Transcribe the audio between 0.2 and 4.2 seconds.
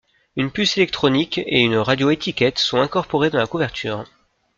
Une puce électronique et une radio-étiquette sont incorporées dans la couverture.